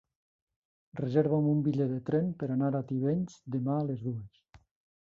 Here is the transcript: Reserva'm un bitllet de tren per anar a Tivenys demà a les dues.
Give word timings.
Reserva'm 0.99 1.49
un 1.51 1.61
bitllet 1.67 1.93
de 1.95 2.01
tren 2.09 2.33
per 2.41 2.51
anar 2.57 2.73
a 2.81 2.85
Tivenys 2.95 3.39
demà 3.59 3.79
a 3.81 3.87
les 3.93 4.05
dues. 4.09 4.43